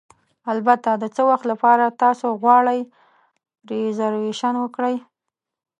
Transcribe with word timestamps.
البته، 0.53 0.89
د 0.95 1.03
څه 1.15 1.21
وخت 1.29 1.45
لپاره 1.51 1.85
تاسو 2.01 2.27
غواړئ 2.41 2.79
ریزرویشن 3.69 4.53
وکړئ؟ 4.59 4.95